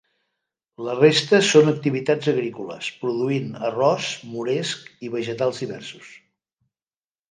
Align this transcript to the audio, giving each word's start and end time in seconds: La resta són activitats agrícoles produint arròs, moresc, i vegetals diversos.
La 0.87 0.95
resta 0.99 1.39
són 1.49 1.69
activitats 1.73 2.31
agrícoles 2.33 2.89
produint 3.05 3.55
arròs, 3.71 4.11
moresc, 4.35 4.93
i 5.11 5.15
vegetals 5.21 5.65
diversos. 5.67 6.15